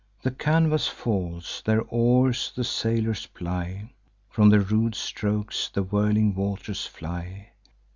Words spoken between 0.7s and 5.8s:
falls; their oars the sailors ply; From the rude strokes